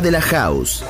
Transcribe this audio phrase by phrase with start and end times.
[0.00, 0.89] De la house.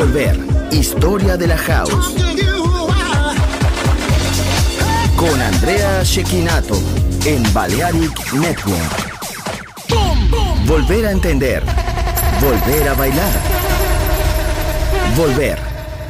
[0.00, 0.34] Volver.
[0.72, 2.14] Historia de la house.
[5.14, 6.80] Con Andrea Shekinato
[7.26, 9.18] en Balearic Network.
[10.64, 11.62] Volver a entender.
[12.40, 13.32] Volver a bailar.
[15.16, 15.58] Volver.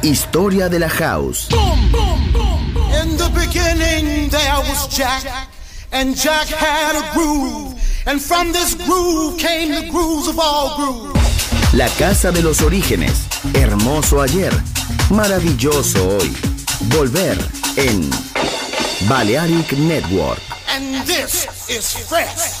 [0.01, 1.49] Historia de la house.
[1.51, 5.49] In the beginning there was Jack,
[5.91, 7.75] and Jack had a groove,
[8.05, 11.19] and from this groove came the grooves of all grooves.
[11.73, 13.30] La casa de los orígenes.
[13.53, 14.53] Hermoso ayer.
[15.09, 16.35] Maravilloso hoy.
[16.89, 17.37] Volver
[17.75, 18.09] en
[19.07, 20.41] Balearic Network.
[20.67, 22.60] And this is fresh.